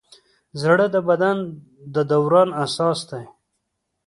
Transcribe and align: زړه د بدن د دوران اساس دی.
زړه 0.61 0.85
د 0.95 0.97
بدن 1.09 1.37
د 1.93 1.95
دوران 2.11 2.49
اساس 2.65 2.99
دی. 3.09 3.25